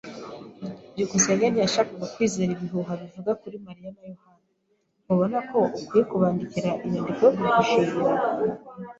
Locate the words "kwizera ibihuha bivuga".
2.13-3.31